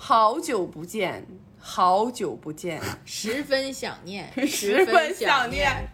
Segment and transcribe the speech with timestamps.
[0.00, 1.26] 好久不见，
[1.58, 5.88] 好久不见，十分想念，十分想念。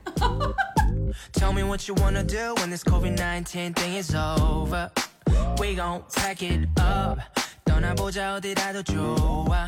[1.32, 4.90] Tell me what you wanna do when this COVID-19 thing is over.
[5.58, 7.18] We gon' pack it up.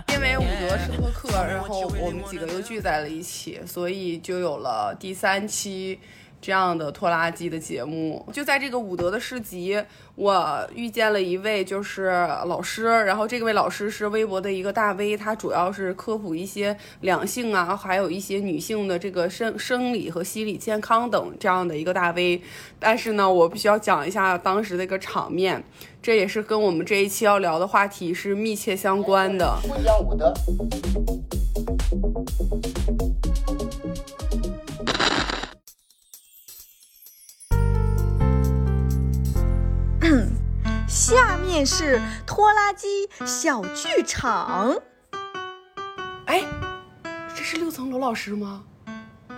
[0.08, 5.98] 因为五德是播客，然后我们几个又聚在了一起，所以就有了第三期
[6.40, 8.26] 这样的拖拉机的节目。
[8.32, 9.82] 就在这个伍德的市集，
[10.14, 12.04] 我遇见了一位就是
[12.46, 22.42] 老师，然后这位老师是微博的一个大 V，他主要是科普一些两性啊，还有一些女性的这个生生理和心理健康等这样的一个大 V。
[22.78, 25.64] 但是呢，我必须要讲一下当时的一个场面，
[26.00, 29.58] 这也是跟我们这一期要聊的话题是密切相关的。
[29.62, 30.32] 不一样，伍德。
[41.56, 44.77] 面是拖拉机小剧场。
[46.27, 46.45] 哎，
[47.34, 48.62] 这是六层楼老师吗？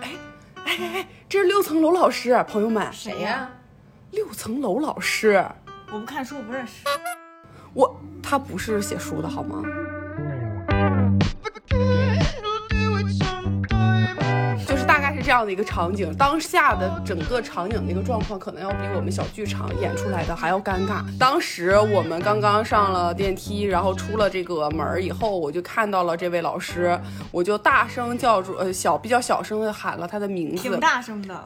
[0.01, 0.11] 哎
[0.55, 3.49] 哎哎哎，这是六层楼老师，朋友们，谁呀、
[4.11, 5.49] 六层楼老师，
[5.93, 6.83] 我不看书，我不认识。
[7.73, 9.63] 我他不是写书的好吗？
[15.29, 21.03] 这样的一个场景，当下的整个场景的一个状况，可能要比我们小剧场演出来的还要尴尬。
[21.19, 26.99] 当时我们刚刚上了电梯，然后出了这个门儿以后，我就看到了这位老师，
[27.29, 31.39] 我就大声叫住，呃，小比较小声的喊了他的名字，挺大声的，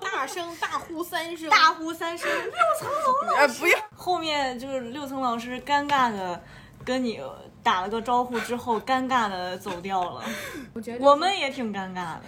[0.00, 2.88] 大声大呼三声，大呼三声，六层
[3.26, 3.34] 楼。
[3.34, 3.76] 哎，不要。
[3.96, 6.40] 后面就是六层老师尴尬的
[6.84, 7.20] 跟你
[7.62, 10.24] 打了个招呼之后，尴尬的走掉了。
[10.72, 12.22] 我觉得我们也挺尴尬的。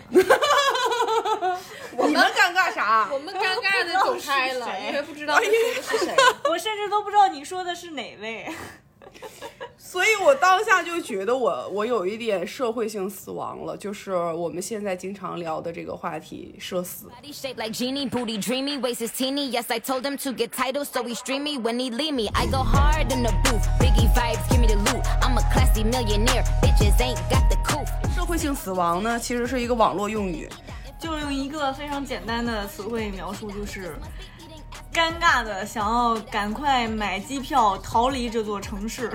[1.92, 3.08] 你们尴尬啥？
[3.10, 6.16] 我们尴尬的走开了，因为不知道你说的是谁。
[6.50, 8.50] 我甚至都不知道你说的是哪位。
[9.92, 17.08] 所以我当下就觉得我我有一点社会性死亡了，就是我们现在经常聊的这个话题——社死。
[17.08, 19.50] Body shaped like genie, booty dreamy, waist is teeny.
[19.50, 22.30] Yes, I told him to get titles, so he stream me when he leave me.
[22.32, 25.04] I go hard in the booth, Biggie vibes, give me the loot.
[25.20, 27.90] I'm a classy millionaire, bitches ain't got the couth.
[28.14, 30.48] 社会性死亡呢，其实是一个网络用语，
[30.98, 33.94] 就用一个非常简单的词汇描述，就是
[34.90, 39.12] 尴尬的想要赶快买机票逃离这座城市。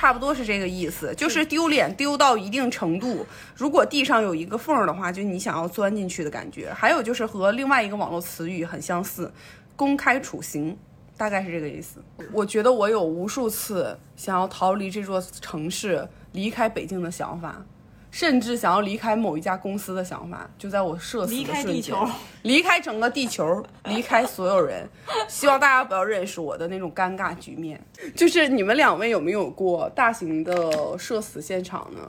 [0.00, 6.72] 差不多是这个意思，就是丢脸丢到一定程度，如果地上有一个缝儿的话，就你想要钻进去的感觉。
[6.72, 9.30] 还有就是和另外一个网络词语很相似，
[9.76, 10.74] 公开处刑，
[11.18, 12.02] 大概是这个意思。
[12.32, 17.62] 我觉得我有无数次想要逃离这座城市、离开北京的想法。
[18.10, 22.08] 甚至想要离开某一家公司的想法，就在我社死的离开瞬间地球，
[22.42, 24.88] 离开整个地球， 离开所有人。
[25.28, 27.80] 希望大家不要认识我的那种尴尬局面。
[28.16, 32.00] 就是你们两位有没有过大型的社死现场呢？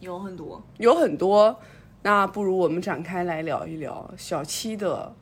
[0.00, 1.60] 有很多，有很多，
[2.02, 5.14] 那不如我们展开来聊一聊小七的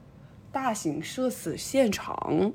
[0.50, 2.52] 大型社死现场。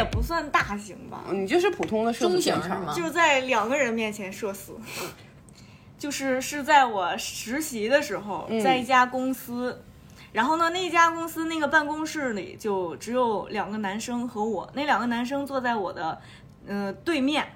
[0.00, 2.94] 也不算大型吧，你就是普通的社死中现场型是吗？
[2.94, 4.74] 就在两个人面前社死。
[5.98, 9.82] 就是是在我实习的时候，在一家公司，
[10.32, 16.18] 然后呢，那家公司那个办公室里就只有两个男生和我，那两个男生坐在我的
[16.66, 17.46] 呃对面，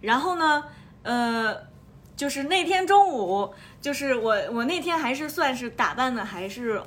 [0.00, 0.66] 然后呢，
[1.02, 1.52] 呃，
[2.16, 6.80] 就是那天中午，就是我我那天还是算是打扮的还是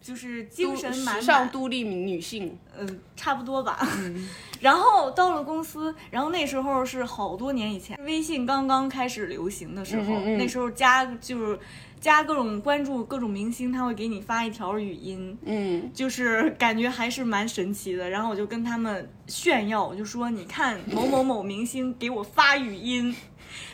[0.00, 3.78] 就是精神满时尚满，独立女性，嗯，差不多吧。
[4.60, 11.58] 然后到了公司，然后那时候是好多年以前，微信刚刚开始流行的时候，嗯嗯嗯那时候加就是
[12.00, 18.08] 加各种关注各种明星，他会给你发一条语音，嗯， 就是感觉还是蛮神奇的。
[18.08, 23.14] 然后我就跟他们炫耀，我就说你看某某某明星给我发语音。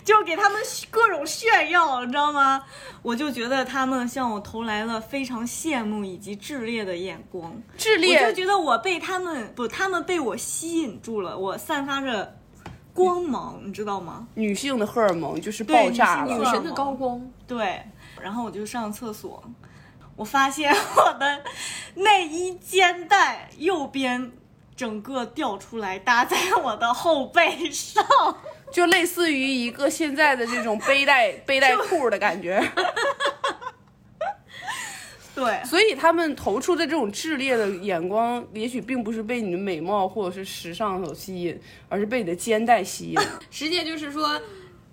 [0.04, 0.60] 就给他们
[0.90, 2.62] 各种炫耀，你知道吗？
[3.02, 7.50] 我就觉得他们向我投来了非常羡慕以及炽烈的眼光。
[7.52, 12.36] 我炽烈就觉得我被他们不，他们被我吸引住了，我散发着
[12.92, 14.26] 光芒，你知道吗？
[14.34, 16.44] 女性的荷尔蒙就是爆炸了女。
[16.46, 17.82] 神的高光，对，
[18.20, 19.42] 然后我就上厕所，
[20.16, 21.42] 我发现我的
[21.94, 24.32] 内衣肩带右边
[24.74, 28.04] 整个掉出来，搭在我的后背上。
[28.72, 32.60] 就类似于一个现在的这种背带 背带裤的感觉，
[35.34, 41.58] 对， 所以他们投出的这种炽烈的眼光，也许并不是被你的美貌或者是时尚所吸引，
[41.88, 43.18] 而是被你的肩带吸引。
[43.50, 44.40] 实际就是说，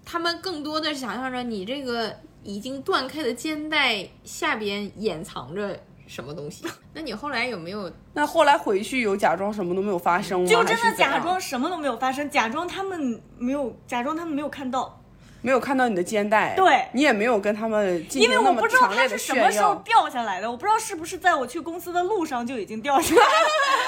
[0.05, 5.79] 他们更多的想象着你这个已经断开的肩带下边掩藏着
[6.13, 6.63] 什么东西。
[6.93, 7.91] 那你后来有没有？
[8.13, 10.47] 那后来回去有假装什么都没有发生吗？
[10.47, 15.01] 就真的假装什么都没有发生，假装他们没有，假装他们没有看到，
[15.41, 19.75] 没有看到你的肩带，对你也没有跟他们进因为行那么我不知道它强烈的炫是什么时候。
[19.83, 23.47] 掉下来的，我不知道是不是在我去公司的路上就已经掉下来了，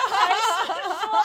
[0.09, 0.41] 还是
[1.05, 1.21] 说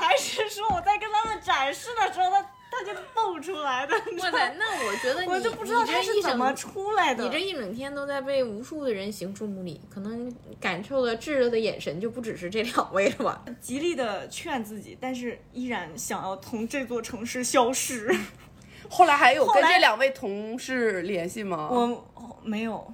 [0.00, 2.44] 还是说我在跟他们展示的时候，它
[2.84, 3.94] 它就蹦出来的。
[4.10, 7.24] 你知道吗哇塞，那我觉得你我就不知道它你这一整是怎么出来的。
[7.24, 13.44] 你这一整天都在被无数的人行注目礼，可能感受的炙热的眼神就不只是这两位了吧？
[13.60, 18.14] 极力的劝自己，但是依然想要从这座城市消失。
[18.88, 21.68] 后来还有跟这两位同事联系吗？
[21.70, 21.80] 我
[22.14, 22.92] 哦没有，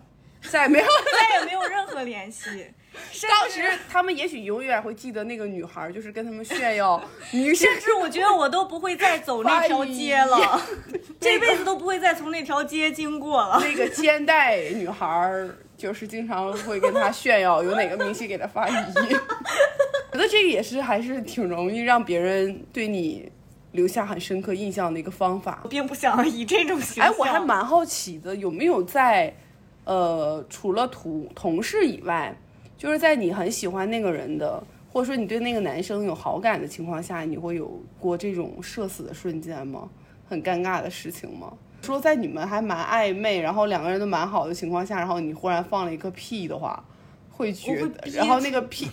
[0.50, 0.86] 再也没有。
[0.86, 2.66] 再也没有任何联系。
[3.12, 6.98] 甚当时他们也许永远会记得那个女孩，就是跟他们炫耀
[7.30, 10.62] 女生甚至我觉得我都不会再走那条街了，
[11.20, 13.60] 这辈子都不会再从那条街经过了。
[13.60, 19.16] 那个肩带女孩儿，就是经常会跟他炫耀有哪个明星给他发一亿。
[20.12, 23.30] 觉得这个也是还是挺容易让别人对你
[23.72, 25.68] 留下很深刻印象的一个方法我。
[25.68, 27.12] 并不想以这种形象。
[27.12, 29.36] 哎，我还蛮好奇的，有没有在
[29.86, 32.36] 呃除了同同事以外，
[32.76, 34.62] 就是在你很喜欢那个人的，
[34.92, 39.88] 或者说你对那个男生有好感的情况下，你会有过这种社死的瞬间吗？
[40.28, 41.50] 很尴尬的事情吗？
[41.82, 46.82] 说在你们还蛮暧昧，然后两个人都蛮好的情况下，然后你忽然放了一个屁的话，
[47.30, 48.88] 会觉得，然后那个屁，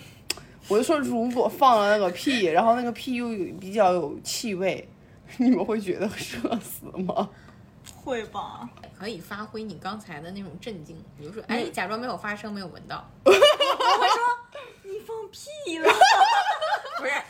[0.67, 4.87] 我就说如果放了那个屁，然后那个屁又有比较有气味，
[5.37, 7.27] 你们会觉得社死吗？
[8.03, 8.69] 会吧？
[8.99, 14.37] 可以发挥你刚才的那种震惊，比如说，哎，假装没有发生，没有闻到， 我会说
[14.83, 15.87] 你放屁了！
[16.99, 17.23] 不是两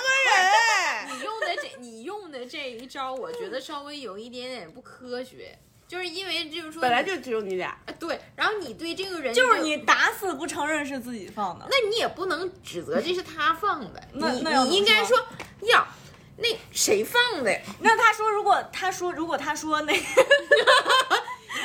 [0.00, 11.66] 个人，你用的这你用的这一招，我觉得稍微有一点点不科学，就是因为就是说本来就只有你俩，啊对，然后你对这个人就是你打死不承认是自己放的。
[11.70, 15.26] 那你也不能指责这是他放的，你那那你应该说说
[15.68, 15.86] 呀，
[16.36, 17.60] 那谁放的呀？
[17.80, 20.02] 那他说，如果他说，如果他说那个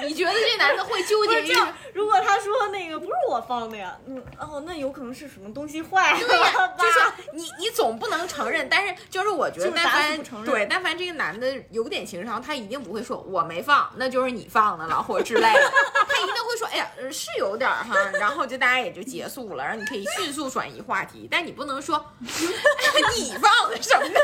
[0.04, 6.68] 你觉得这男的会纠结于不是这样，如果他说那个不是我放的呀，嗯哦，那有可能是什么东西坏了吧？
[6.80, 7.00] 就是
[7.34, 15.72] 你，你总不能承认，但是就是我觉得，但凡承认对，但凡这个男的有点情商，他一定不会说我没放，那就是你放的了，或者之类的，
[16.08, 24.22] 他一定会说，哎呀，呃是有点儿哈，然后就大家也就结束了，然后你可以迅速转移话题，但你不能说你放的什么的，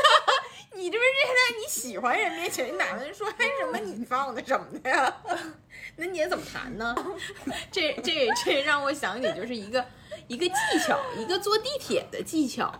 [0.76, 5.16] 你这不是在你喜欢人面前，你哪能说哎什么你放的什么的呀？
[5.94, 6.94] 那你也怎么谈呢？
[7.70, 9.84] 这这这让我想起就是一个
[10.26, 10.54] 一个技
[10.84, 12.72] 巧，一个坐地铁的技巧，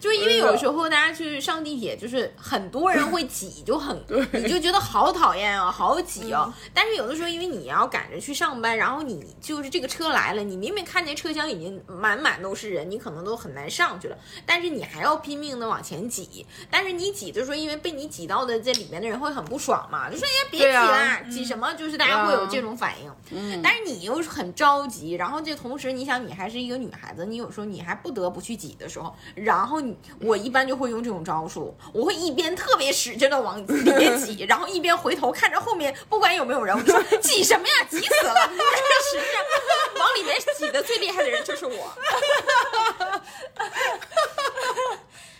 [0.00, 4.02] 就因为有时候大家去上地铁，就是很多人会挤，就很
[4.32, 6.52] 你就觉得好讨厌啊，好挤哦。
[6.72, 14.16] 但是有的时候因为你要赶着去上班，然后你就是这个车来了，你明明看见车厢已经满满都是人，你可能都很难上去了，
[14.46, 16.46] 但是你还要拼命的往前挤。
[16.70, 21.72] 但是你挤的时候，因为被你挤到的这里面的人会很不爽嘛，就说哎呀别挤对啊啦，挤什么？
[21.74, 23.12] 就是大家会有这种反应。
[23.30, 38.34] 嗯，但是你又是很着急，然后这同时你想你还是一个女孩子，你有时候你还不得不去挤的时候，然后你我一般就会用这种招数，我会一边特别使劲的往里面挤， 然后一边回头看着后面不管有没有人，我就说挤什么呀，挤死了！
[38.34, 38.56] 但是
[39.10, 39.42] 实际上
[40.00, 41.92] 往里面挤的最厉害的人就是我。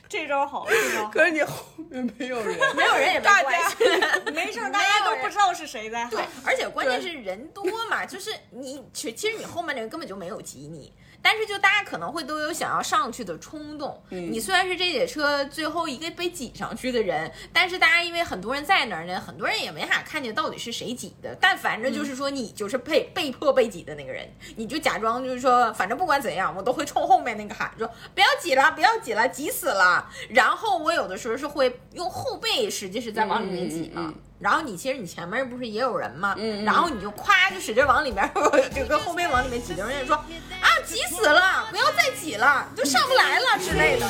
[0.08, 1.10] 这招好，这招好。
[1.10, 3.76] 可是你后面没有人，没有人也没大关家系。
[4.32, 14.02] 没事儿，大家都不知道是谁在对喊。，而且关键是人多嘛，就是你其其实你后面的人根本就没有挤你，但是就大家可能会都有想要上去的冲动。
[14.08, 21.36] 你虽然是这节车最后一个被挤上去的人，但是大家因为很多人在那儿呢，很多人也没法看见到底是谁挤的。
[21.40, 30.08] 但反正就是说你就是被被迫被挤的那个人，你就假装就是说，反正不管怎样，我都会冲后面那个喊说不要挤了，不要挤了，挤死了。
[30.30, 34.14] 然后我有的时候是会用后背，实际是在往里面挤嘛。
[34.40, 36.34] 然后你其实你前面不是也有人吗？
[36.64, 38.30] 然后你就咵就使劲往里面，
[38.74, 44.06] 就跟后面往里面挤的人说啊挤死了，不要再挤了，都上不来了之类的。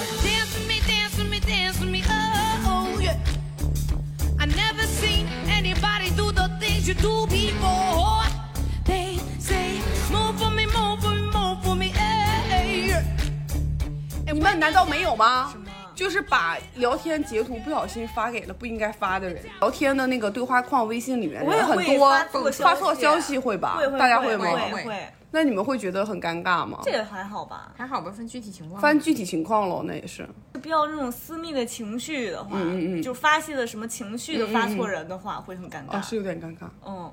[7.62, 8.22] Oh
[8.86, 9.18] hey.
[14.30, 15.52] 你们难道没有吗？
[15.98, 19.42] 就是把聊天截图不小心发给了不应该发的人。
[19.60, 22.08] 聊天的那个对话框，微信里面人很多
[22.52, 23.76] 发错消息消息会吧？
[23.78, 24.44] 会会大家会吗？
[24.70, 26.78] 会会，那你们会觉得很尴尬吗？
[26.84, 27.72] 这也还好吧？
[27.76, 28.80] 还好吧，分具体情况。
[28.80, 30.24] 分具体情况喽，那也是。
[30.62, 35.96] 比较那种私密的情绪的话，嗯嗯嗯就发泄的什么情绪的发错人的话，会很尴尬。
[35.96, 36.68] 啊，是有点尴尬。
[36.86, 37.12] 嗯，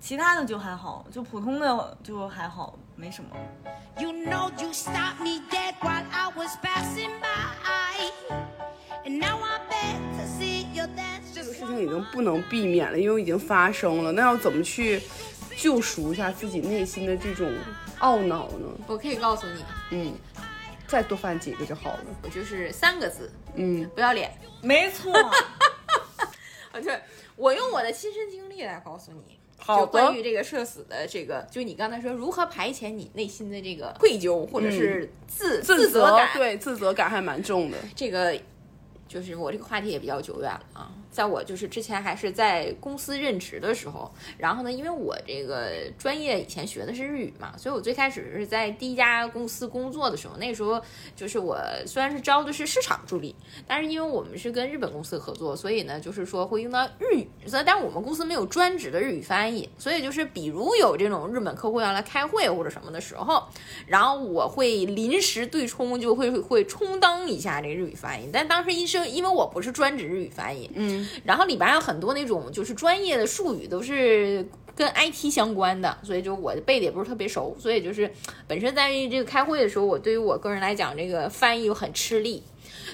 [0.00, 3.36] 其他的就还好，就普通的就还好，没什么。
[3.98, 7.26] You know you stopped me dead while I was passing by.
[9.04, 14.12] And now I beg to see your dance 这个事情已经不能避免了，因为已经发生了。
[14.12, 15.02] 那要怎么去
[15.56, 17.52] 救赎一下自己内心的这种
[18.00, 18.68] 懊恼呢？
[18.86, 20.14] 我可以告诉你，嗯，
[20.86, 22.04] 再多犯几个就好了。
[22.22, 24.32] 我就是三个字：嗯，不要脸。
[24.62, 25.12] 没错，
[26.70, 27.00] 啊，对，
[27.34, 29.37] 我用我的亲身经历来告诉你。
[29.58, 37.76] 好就关于这个社死的这个，就你刚才说如何排遣你内心的这个愧疚或者是自、自责感，对自责感还蛮重的。
[37.94, 38.34] 这个
[39.06, 50.80] 就是我这个话题也比较久远了啊，在我就是之前还是在公司任职的时候，然后呢，因为我这个专业以前学的是日语嘛，所以我最开始是在第一家公司工作的时候，那时候
[51.16, 53.34] 就是我虽然是招的是市场助理，
[53.66, 63.42] 但是因为我们是跟日本公司合作，所以呢，就是说会用到日语，所以但我们公司没有专职的日语翻译，所以就是比如有这种日本客户要来开会或者什么的时候，
[63.86, 68.28] 然后我会临时对冲，就会会充当一下这个日语翻译。
[68.32, 78.10] 但当时医生，因为我不是专职日语翻译，嗯，然后里边还有很多那种就是专业的术语都是跟 IT 相关的，所以就我背的也不是特别熟，所以就是
[78.46, 82.42] 本身在这个开会的时候，我对于我个人来讲，这个翻译又很吃力。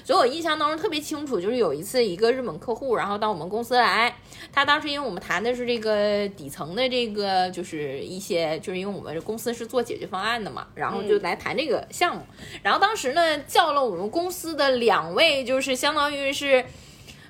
[0.03, 4.13] 所以我印象当中特别清楚，就是有一次一个日本客户，然后到我们公司来，
[4.51, 12.23] 他当时因为我们谈的是这个底层的这个，就是一些，就是因为我们公司是做解决方案的嘛，然后就来谈这个项目。
[12.61, 16.65] 然后当时呢，叫了我们公司的两位，就是相当于是。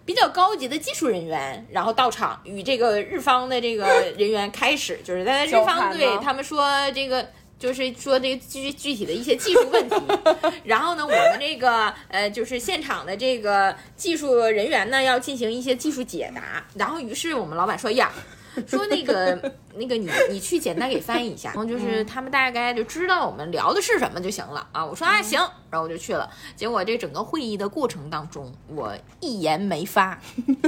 [0.06, 3.86] 比较高级的技术人员，然后到场与这个日方的这个
[4.18, 7.28] 人员开始，就是在日方对他们说这个。
[7.58, 9.96] 就是说这个具具体的一些技术问题，
[10.66, 16.68] 然后呢，我们这个呃，就是现场的这个技术人员呢，要进行一些技术解答。
[16.76, 18.12] 然后，于是我们老板说呀，
[18.68, 24.86] 说那个那个你你去简单给翻译一下，然后就是他们大概就知道我们聊的是什么就行了啊。
[24.86, 26.30] 我说啊行，然后我就去了。
[26.56, 30.20] 结果这整个会议的过程当中，我一言没发。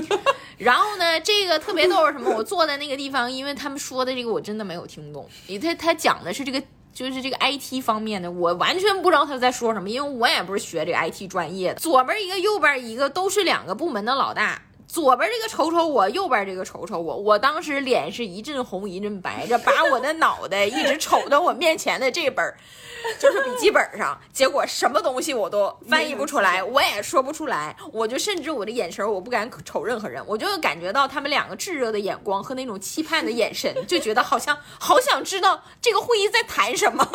[0.58, 2.36] 然后呢，这个特别逗是什么？
[2.36, 6.62] 我坐在那个地方，因为他们说的这个我真的没有听懂，你他他讲的是这个。
[6.94, 11.80] 就是这个 IT 方面的，我完全不知道他在说什么，因为我也不是学这个 IT 专业的。
[11.80, 14.60] 左边一个，右边一个，都是两个部门的老大。
[14.88, 22.58] 左边这个瞅瞅我，右边这个瞅瞅我，我当时脸是一阵红一阵白，这把我的脑袋一直瞅到我面前的这本儿，
[23.20, 37.06] 就是笔记本上，结果什么东西我都翻译不出来，我也说不出来，我就甚至我的眼神我不敢瞅任何人，我就感觉到他们两个炙热的眼光和那种期盼的眼神，就觉得好像好想知道这个会议在谈什么。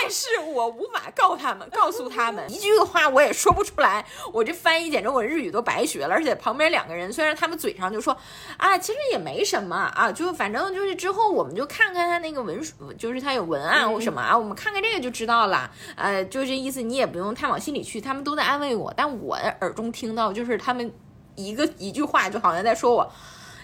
[0.00, 8.16] 但是我无法告他们，告诉他们一句话我也说不出来，我这翻译简直我日语都白学了，而且旁边两个人虽然他们嘴上就说
[8.56, 20.92] 啊，其实也没什么啊，就反正就是之后我们就看看他那个文书，就是他有文案或什么啊，我们看看这个就知道了，呃，就这意思，你也不用太往心里去，他们都在安慰我，但我耳中听到就是他们
[21.34, 23.10] 一个一句话，就好像在说我。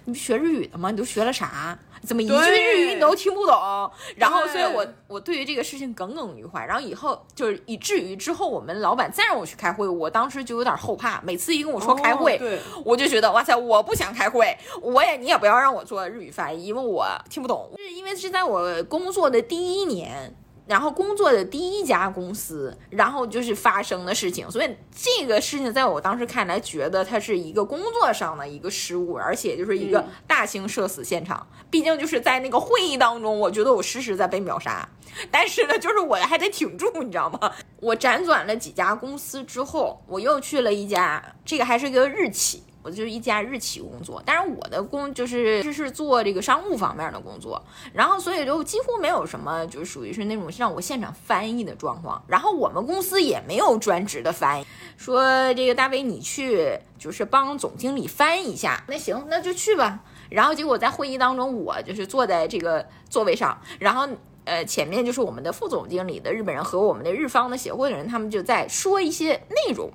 [0.06, 0.90] 你不学日语的吗？
[0.90, 1.78] 你都学了啥？
[2.04, 3.90] 怎么一句日语你都听不懂？
[4.16, 6.64] 然后，所以对我我对于这个事情耿耿于怀。
[6.66, 11.20] 然后以后就是以至于之后我们老板再让我去开会，我当时就有点后怕。
[11.22, 17.70] 每次一跟我说开会，我就觉得哇塞，我不想开会，我也你也不要让我做日语翻译，因为我听不懂。
[17.78, 20.34] 是因为是在我工作的第一年。
[20.66, 31.46] 然后工作的第一家公司，然后就是发生的事情，所以这个事情在我当时看来，觉得它是一个工作上的一个失误，而且就是一个大型社死现场。
[31.70, 34.88] 毕竟就是在那个会议当中，我觉得我实时在被秒杀，
[35.30, 37.52] 但是呢，就是我还得挺住，你知道吗？
[37.80, 42.62] 我辗转了几家公司之后，我又去了一家，这个还是个日企。
[42.84, 47.64] 我就是一家日企工作，但是我的工就是是是做这个商务方面的工作，
[47.94, 54.66] 然后所以就几乎没有什么就是属于是那种让我现场翻译的状况，然后我们公司也没有专职的翻译，
[54.98, 55.24] 说
[55.54, 60.00] 这个大伟你去就是帮总经理翻译一下，那行那就去吧。
[60.28, 64.06] 然后结果在会议当中，我就是坐在这个座位上，然后
[64.44, 69.90] 呃前面就是我们的副总经理的日本人和我们的日方的协会的人，他们就在说一些内容，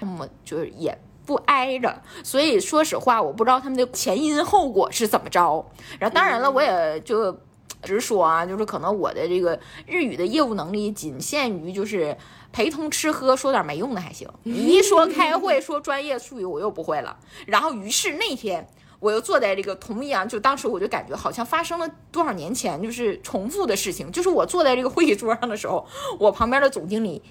[0.00, 0.98] 那么就是也。
[1.24, 5.64] 不挨着，所以说实话，我不知道他们的前因后果是怎么着。
[5.98, 7.36] 然后当然了，我也就
[7.82, 12.16] 直说啊，就是可能我的这个日语的业务能力仅限于就是
[12.52, 14.28] 陪同吃喝，说点没用的还行。
[14.42, 17.16] 你一说开会，说专业术语，我又不会了。
[17.46, 18.68] 然后于是那天。
[19.00, 25.86] 我又坐在这个同一啊，就当时我就感觉好像发生了多少年前就是重复的事情，就是我坐在这个会议桌上的时候，
[26.18, 27.22] 我旁边的总经理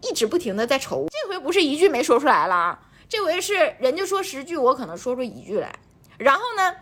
[0.00, 1.04] 一直不停的在瞅。
[1.10, 2.78] 这回回不是一句没说出来了，
[3.08, 5.74] 这回是人家说十句，我可能说出一句来。
[6.18, 6.74] 然后呢，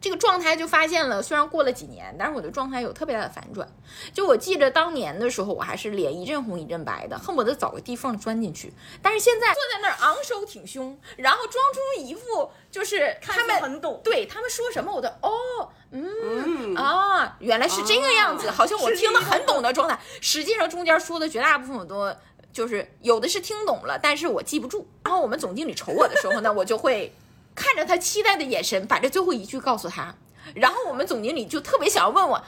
[0.00, 3.68] 这个状态就发现了，虽然过了几年，但是我的状态有特别大的反转。
[4.12, 8.72] 就我记着当年的时候，我还是脸一阵红一阵白的，恨不得找个地缝钻进去。
[9.02, 19.98] 但是现在坐在那儿昂首挺胸，然后装出一副就是他们很懂对他们说什么我都哦嗯啊，原来是这个样子，好像我听得很懂的状态。
[20.20, 22.14] 实际上中间说的绝大部分我都
[22.54, 24.88] 就是有的是听懂了，但是我记不住。
[25.02, 27.12] 然后我们总经理瞅我的时候呢，我就会
[27.52, 30.14] 看着他期待的眼神，把这最后一句告诉他。
[30.54, 32.40] 然后我们总经理就特别想要问我，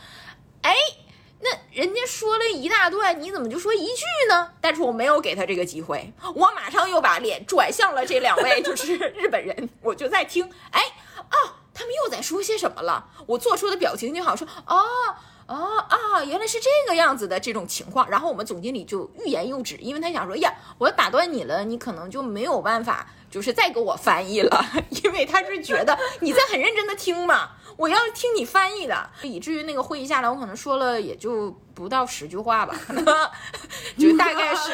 [0.63, 0.73] 哎，
[1.41, 4.53] 那人家说了一大段，你怎么就说一句呢？
[4.61, 10.81] 但是我没有给他这个机会，我马上又把脸转向了这两位就是日本人， 我就在听，哎，
[11.17, 11.37] 啊，
[11.75, 13.09] 他们又在说些什么了？
[13.27, 14.85] 我做出的表情就好像说，哦。
[15.47, 24.65] 哦啊，原来是这个样子的这种情况，然后我们总经理就欲言又止，因为他想说呀，我打断你了，你可能就没有办法，就是再给我翻译了，
[25.03, 33.05] 因为他是觉得你在很认真的听嘛，我要听你翻译的，以至于那个会议下来，我可能说了也就不到十句话吧，可 能
[33.99, 34.73] 就大概是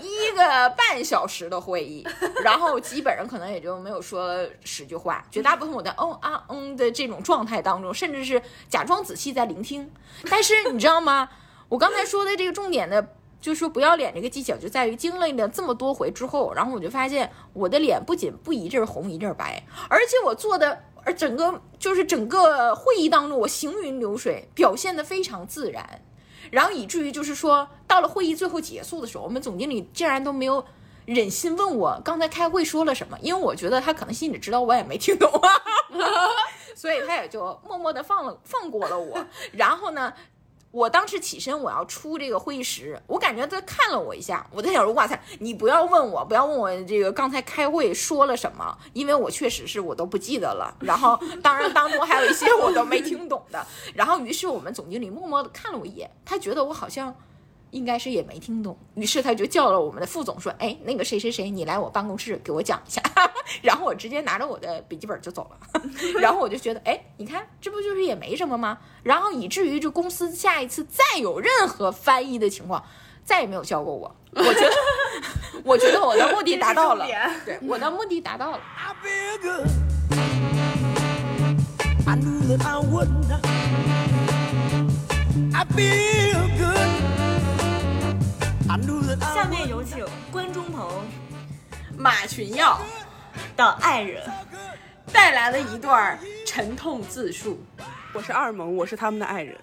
[0.00, 2.06] 一个半小时的会议，
[2.42, 9.90] 然后基本上可能也就没有说十句话，绝大部分我在嗯啊嗯的这种状态当中，甚至是假装仔细在聆听。
[10.30, 11.28] 但是你知道吗？
[11.68, 26.02] 我刚才说的这个重点的，就说不要脸这个技巧，就在于经历了这么多回之后，然后我就发现我的脸不仅不一阵红一阵白，而且我做的，而整个就是整个会议当中，我行云流水，表现的非常自然。
[26.50, 30.64] 然后以至于就是说，到了会议最后结束的时候，我们总经理竟然都没有
[31.04, 35.50] 忍心问我刚才开会说了什么，因为我觉得他可能心里知道我也没听懂啊，
[36.76, 39.24] 所以他也就默默的放了放过了我。
[39.52, 40.12] 然后呢，
[40.72, 50.74] 我当时起身我要出这个会议室，我感觉他看了我一下，我在想说，哇塞，你不要问我，不要问我这个刚才开会说了什么，因为我确实是我都不记得了。
[50.80, 53.64] 然后当然当中还有一些我都没听懂的。
[53.94, 57.14] 然后于是我们总经理默默的看了我一眼，他觉得我好像。
[57.72, 63.02] 应该是也没听懂，于是他就叫了我们的副总说：“哎，那个谁谁谁，你来我办公室给我讲一下。
[63.62, 65.56] ”然后我直接拿着我的笔记本就走了。
[66.20, 68.78] 然后我就觉得，哎，你看，这不就是也没什么吗？
[69.02, 72.84] 然后以至于这公司下一次再有任何翻译的情况，
[73.24, 74.14] 再也没有叫过我。
[74.34, 74.72] 我觉得，
[75.64, 77.06] 我觉得我的目的达到了
[77.44, 78.60] 对，我的目的达到了。
[85.54, 86.81] I feel good.
[89.34, 91.04] 下面有请关中鹏
[91.94, 92.80] 马群耀
[93.54, 94.22] 的爱人，
[95.12, 97.62] 带来了一段沉痛自述。
[98.14, 99.58] 我是二萌，我是他们的爱人。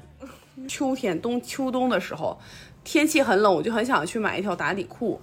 [0.68, 2.40] 秋天冬秋冬的时候，
[2.84, 5.20] 天气很冷，我就很想去买一条打底裤，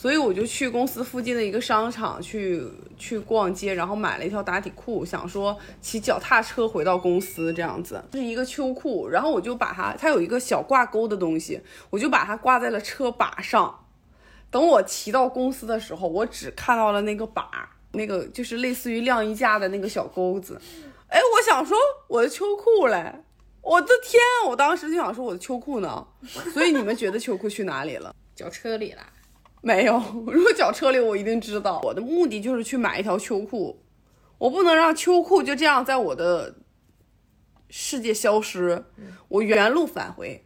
[0.00, 11.60] 所以我就去公司附近的一个商场去去逛街，然后买了一条打底裤，想说骑脚踏车回到公司这样子，是一个秋裤，然后我就把它，它有一个小挂钩的东西，
[11.90, 13.78] 我就把它挂在了车把上。
[14.50, 20.58] 等我骑到公司的时候，我只看到了那个把，那个就是类似于晾衣架的那个小钩子。
[21.08, 21.76] 哎，我想说
[22.08, 23.22] 我的秋裤嘞，
[23.60, 24.18] 我的天！
[24.48, 26.06] 我当时就想说我的秋裤呢。
[26.54, 28.14] 所以你们觉得秋裤去哪里了？
[28.34, 29.02] 脚车里了，
[29.62, 31.80] 没有， 如果脚车里我一定知道。
[31.84, 33.82] 我的目的就是去买一条秋裤，
[34.38, 36.54] 我不能让秋裤就这样在我的
[37.68, 38.84] 世界消失，
[39.28, 40.44] 我原路返回。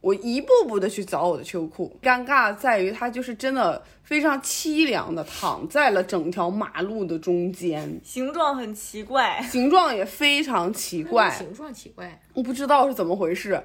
[0.00, 12.18] 我一步步的去找我的秋裤，尴尬在于它就是真的非常凄凉的躺在了整条马路的中间，形状很奇怪，形状也非常奇怪，形状奇怪。
[12.32, 13.62] 我不知道是怎么回事。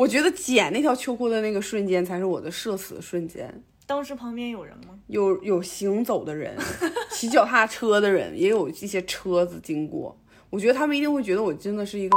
[0.00, 3.62] 我觉得捡那条秋裤的那个瞬间才是我的社死的瞬间。
[3.84, 4.98] 当时旁边有人吗？
[5.08, 6.56] 有有行走的人，
[7.12, 10.18] 骑脚踏车的人，也有一些车子经过。
[10.48, 12.16] 我觉得他们一定会觉得我真的是一个，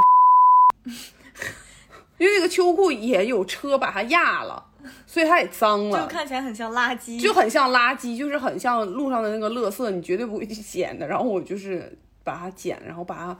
[2.16, 4.64] 因为那个秋裤也有车把它压了，
[5.06, 11.06] 所以它也脏了就，看起来很像垃圾，就很像垃圾，就是很像路上的那个垃圾，你绝对不会去捡的。
[11.06, 13.38] 然后我就是把它捡，然后把它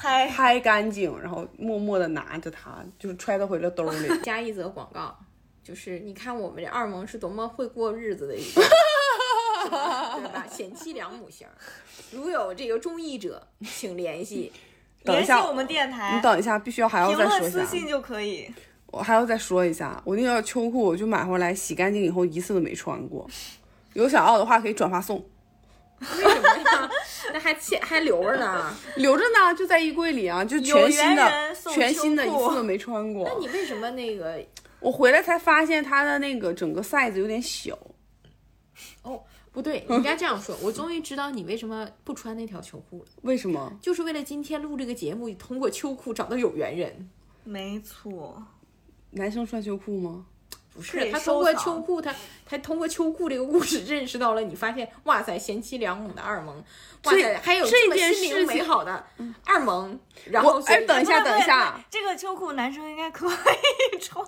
[0.00, 4.08] 拍拍干净，然后默默的拿着它，就是揣到回了兜里。
[4.22, 5.18] 加一则广告，
[5.64, 8.62] 就是你看我们这二萌是多么会过日子的一个，
[10.20, 10.46] 对吧？
[10.48, 11.52] 贤妻良母型儿，
[12.12, 14.52] 如有这个中意者，请联系。
[15.02, 18.52] 联系我们电台，你等一下，必须要还要再说一下，论私信就可以。
[18.86, 23.28] 我还要再说一下，我那条秋裤我就买回来洗干净以后一次都没穿过，
[23.94, 25.24] 有想要的话可以转发送，
[26.00, 26.90] 为什么呀？
[27.32, 28.74] 那还欠还留着呢？
[28.96, 33.28] 留着呢，就在衣柜里啊，就全新的全新的，一次都没穿过。
[33.28, 34.44] 那你为什么那个？
[34.80, 37.76] 我回来才发现它的那个整个 size 有点小，
[39.02, 40.56] 哦不对，你应该这样说。
[40.62, 43.76] 我终于知道你为什么不穿那条秋裤了，为什么？
[43.82, 47.10] 就是为了今天录这个节目，通过秋裤找到有缘人。
[47.42, 48.40] 没错，
[49.10, 50.26] 男生穿秋裤吗？
[50.78, 52.14] 不是他通过秋裤，他
[52.46, 56.64] 他通过秋裤这个故事认识到了，你发现哇塞，贤妻良母的二萌，
[57.02, 59.04] 哇塞，还有这这么件心灵事情美好的
[59.44, 59.98] 二萌。
[60.26, 63.26] 然后我哎，等一下，等一下，，这个秋裤男生应该可
[63.92, 64.24] 以 穿。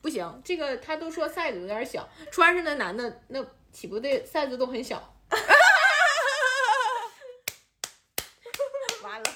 [0.00, 5.14] 不行，这个他都说 size 有点小，穿上的男的那岂不对 size 都很小？
[9.04, 9.30] 完了，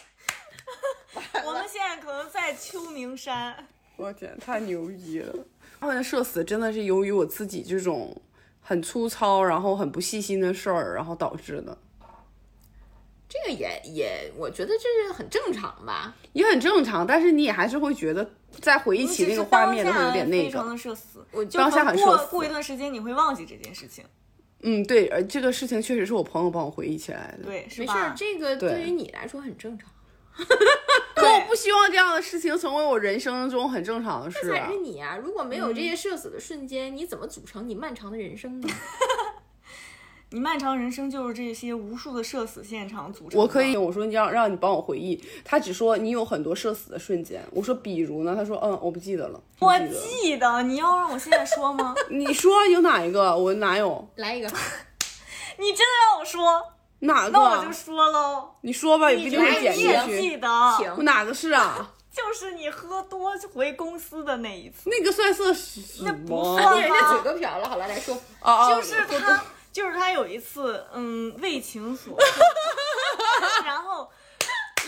[1.45, 5.35] 我们现在可能在秋名山，我天，太牛逼了！
[5.81, 8.21] 后面社死真的是由于我自己这种
[8.61, 11.77] 很粗糙，然后很不细心的事儿，然后导致的，
[13.29, 16.15] 这个也也，我觉得这是很正常吧。
[16.33, 17.07] 也很正常。
[17.07, 20.71] 但是你也还是会觉得，在回忆起那个画面的时候有点那非常个。
[20.73, 21.25] 的社死。
[21.33, 24.05] 我就当下很社过死过一段时间你会忘记这件事情，
[24.63, 27.45] 嗯，对，呃，这个事情确实是我朋友帮我回忆起来的。
[27.45, 28.15] 对，是没事儿，？
[28.17, 29.89] 这个对对于你来说很正常，
[31.19, 34.79] 可我不希望这样的事情成为我人生中很正常的事啊才是！
[34.79, 35.17] 你啊！
[35.17, 38.69] 如果没有这些社死的瞬间，你怎么组成你漫长的人生呢？
[40.31, 43.39] 你漫长人生就是这些无数的社死现场组成的。
[43.39, 47.43] 我可以，我说你让让你帮我回忆，他只说你有很多社死的瞬间。
[47.51, 48.35] 我说比如呢？
[48.37, 49.41] 他说嗯，我不记得了。
[49.59, 51.95] 我记得了记得，你要让我现在说吗？
[52.11, 53.35] 你说有哪一个？
[53.35, 54.49] 我哪有来一个，
[55.59, 56.63] 你真的让我说，
[57.01, 57.31] 哪个？
[57.31, 58.51] 那我就说喽。
[58.63, 60.21] 你说吧，也不一定会剪你也进去。
[60.21, 60.49] 记得，
[60.97, 61.91] 我哪个是啊？
[62.11, 66.61] 就是你喝多回公司的那一次，那个算色死那不吗？
[66.61, 67.69] 算人家嘴都瓢了。
[67.69, 68.17] 好了，来说！
[68.69, 72.27] 就是他，就是他有一次，嗯，为情所困，
[73.65, 74.11] 然后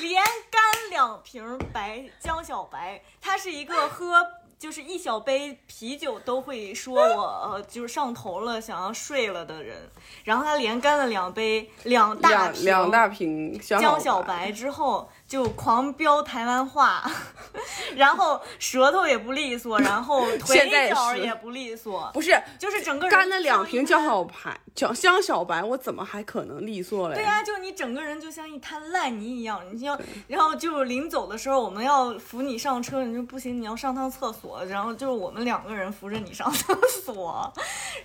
[0.00, 4.26] 连干两瓶白江小白，他是一个喝。
[4.60, 9.90] 就是一小杯啤酒都会说我呃就是上头了，想要睡了的人，
[10.22, 17.10] 然后他连干了两杯两大瓶两两大瓶江江小白之后就狂飙台湾话，
[17.96, 27.16] 然后舌头也不利索，然后 腿脚也不利索，不是就是整个人干了两瓶江小白，江江小白，我怎么还可能利索嘞？
[27.16, 37.52] 对呀、就你整个人就像一滩烂泥一样，你要，然后就临走的时候，我们要扶你上车，你就不行，你要上趟厕所，然后就是我们两个人扶着你上厕所，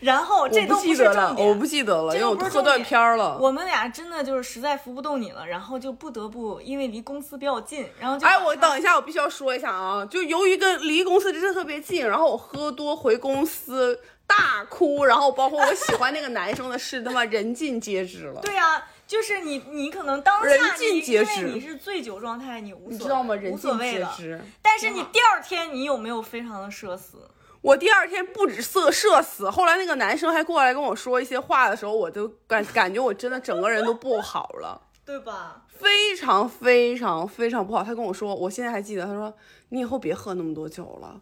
[0.02, 3.38] 然后这我都不记得了，重点，我不记得了，这因为我喝断片儿了。
[3.40, 18.42] 我们俩真的就是实在扶不动你了，然后就不得不因为离公司比较近，然后就哎，我等一下，我必须要说一下啊，就由于跟离公司真的特别近，然后我喝多回公司大哭，然后包括我喜欢那个男生的事，他妈人尽皆知了。
[18.42, 23.36] 对呀、就是你，你可能当人下你尽皆知因为你是醉酒状态，你无所你知道吗？
[23.36, 23.78] 人尽。
[23.80, 24.42] 皆知。
[24.62, 27.18] 但是你第二天你有没有非常的社死？
[27.62, 34.82] 我第二天不止社社死，后来那个男生还过来跟我说一些话的时候，我就感感觉我真的整个人都不好了。
[35.06, 35.62] 对吧？
[35.68, 37.84] 非常非常非常不好。
[37.84, 39.32] 他跟我说，我现在还记得，他说
[39.70, 41.22] 你以后别喝那么多酒了，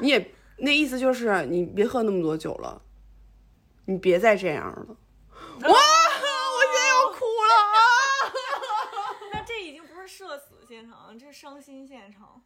[0.00, 2.80] 你也那意思就是你别喝那么多酒了，
[3.86, 4.86] 你别再这样了。
[5.62, 5.72] 哇，我
[6.62, 7.78] 现在要哭了啊！
[9.32, 12.42] 那这已经不是社死现场，这是伤心现场。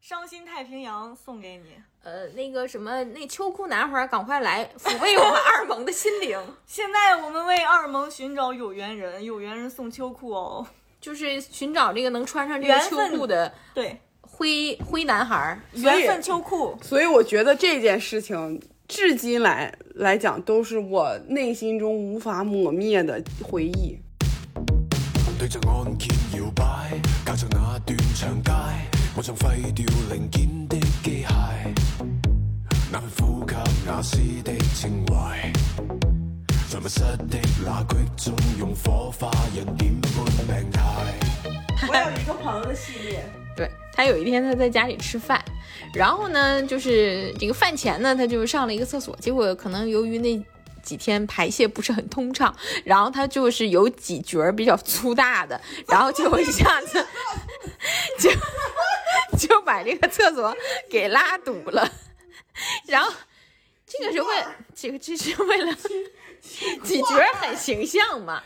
[0.00, 1.80] 伤心太平洋送给你。
[2.02, 6.38] 呃，那个什么，那秋裤男孩，赶快来抚慰我们二萌的心灵。
[6.66, 10.66] 现在我们为二萌寻找有缘人，有缘人送秋裤哦。
[11.00, 14.00] 就是寻找这个能穿上这个秋裤的对，
[14.36, 15.58] 灰灰男孩儿。
[15.74, 16.76] 缘分秋裤。
[16.82, 23.98] 所以我觉得这件事情至今来来讲，都是我内心中无法抹灭的回忆。
[25.38, 28.52] 對着按鍵搖擺，隔着那段長街，
[29.16, 31.28] 我像廢掉零件的機械，
[32.90, 35.52] 那去呼吸那絲的情懷，
[36.70, 40.10] 在密室的那隙中用火花人點半
[40.46, 40.78] 病態。
[41.88, 43.24] 我有一个朋友的系列，
[43.56, 45.42] 对他有一天他在家里吃饭，
[45.94, 50.44] 然后呢，就是这个饭前呢，他就上了一个厕所，结果可能由于那
[50.82, 57.06] 几天排泄不是很通畅，然后他就是有几角儿比较粗大的， 然后就一下子
[58.18, 58.30] 就
[59.38, 60.56] 就把这个厕所
[60.90, 61.88] 给拉堵了，
[62.86, 63.12] 然后
[63.86, 65.72] 这个是为这个这是为了
[66.82, 68.42] 几角儿很形象嘛，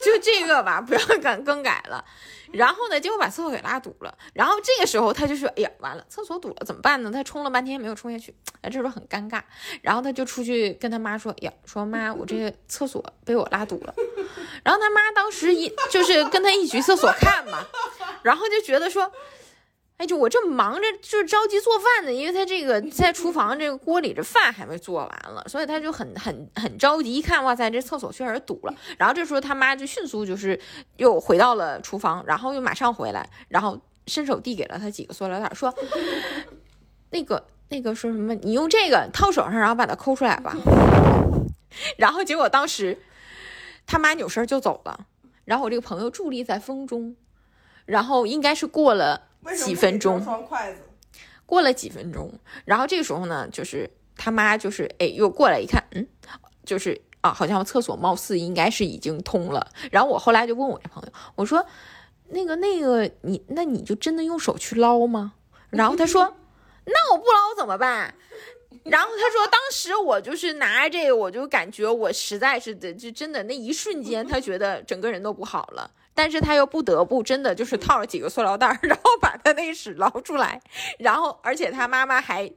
[0.00, 2.04] 就这个吧，不要更更改了。
[2.52, 4.16] 然后呢，结果把厕所给拉堵了。
[4.34, 9.42] 然后这个时候他就说：“哎呀，完了，厕所堵了怎么办呢？”他冲了半天没有冲下去，哎，这时候很尴尬。
[9.80, 13.94] 然后他就出去跟他妈说：“哎呀，说妈， 我这个厕所被我拉堵了。”
[14.62, 17.66] 然后他妈当时一就是跟他一去厕所看嘛，
[18.22, 19.10] 然后就觉得说
[19.98, 27.14] ：“哎，就我正忙着，就是着急做饭呢，因为他这个在厨房这个锅里这饭还没做完了，所以他就很很很着急。
[27.14, 28.74] 一看，哇塞，这厕所确实堵了。
[28.98, 30.58] 然后这时候他妈就迅速就是
[30.96, 35.72] 又回到了厨房，然后又马上回来，然后伸手递给了他几个塑料袋，说：
[37.10, 38.34] “那个那个说什么？
[38.34, 40.56] 你用这个套手上，然后把它抠出来吧。
[41.96, 42.98] ”然后结果当时
[43.86, 45.06] 他妈扭身就走了，
[45.44, 47.14] 然后我这个朋友伫立在风中，
[47.86, 49.28] 然后应该是过了
[49.64, 50.80] 几分钟，双筷子，
[51.46, 52.32] 过了几分钟，
[52.64, 56.06] 然后这个时候呢，就是他妈就是哎又过来一看，嗯，
[56.64, 59.66] 就是啊，好像厕所貌似应该是已经通了。
[59.90, 61.64] 然后我后来就问我这朋友，我说
[62.28, 65.34] 那个那个你那你就真的用手去捞吗？
[65.70, 66.22] 然后他说
[66.84, 68.14] 那我不捞怎么办？
[68.84, 75.88] 然后他说，当时我就是拿着这个，我就感觉我实在是的，就真的那一瞬间，他觉得整个人都不好了。
[76.14, 80.60] 但是他又不得不真的就是套了几个塑料袋儿， 然后把他那屎捞出来，
[80.98, 82.50] 然后而且他妈妈还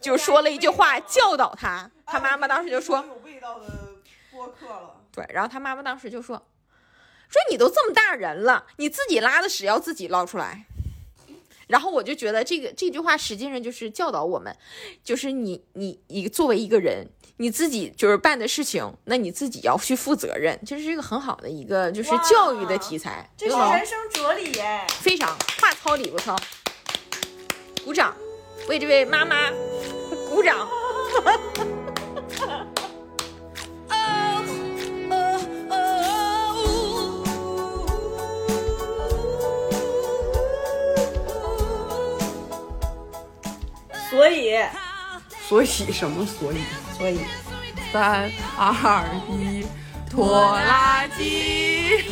[0.00, 3.66] 就说了一句话教导他，他妈妈当时就说，有味道的
[4.30, 5.02] 播客了。
[5.10, 6.36] 对，然后他妈妈当时就说，
[7.28, 10.66] 说你都这么大人了，你自己拉的屎要自己捞出来。
[11.68, 14.56] 然后我就觉得这个这句话实际上就是教导我们，
[15.02, 24.86] 就是你你你作为一个人，你自己就是办的事情，那你自己要去负责任，这是一个很好的一个就是教育的题材，这是人生哲理哎。
[25.00, 26.34] 非常话糙理不糙，
[27.84, 28.16] 鼓掌，
[28.68, 29.50] 为这位妈妈
[30.30, 30.66] 鼓掌。
[44.08, 44.56] 所以
[45.46, 46.56] 所以什么所以？
[46.96, 47.20] 所以
[47.92, 49.66] 三二一，
[50.08, 52.04] 拖拉机。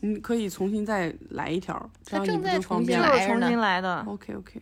[0.00, 3.08] 你可以重新再来一条，这样你不就方便了？
[3.26, 4.04] 重新来的。
[4.06, 4.60] OK OK。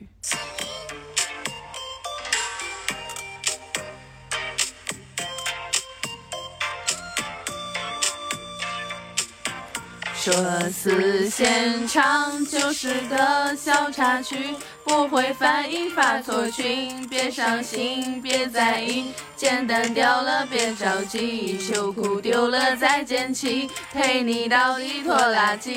[10.24, 14.54] 这次现场就是个小插曲，
[14.85, 25.72] 不会反应发错群，别伤心，别在意，简单掉了别着急，秋裤丢了再捡起，陪你倒一拖拉机。